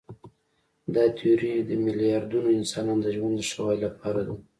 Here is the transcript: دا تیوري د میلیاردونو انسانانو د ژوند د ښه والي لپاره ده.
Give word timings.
دا 0.95 1.05
تیوري 1.17 1.53
د 1.69 1.71
میلیاردونو 1.85 2.49
انسانانو 2.59 3.01
د 3.03 3.07
ژوند 3.15 3.35
د 3.37 3.41
ښه 3.49 3.59
والي 3.65 3.81
لپاره 3.85 4.21
ده. 4.27 4.35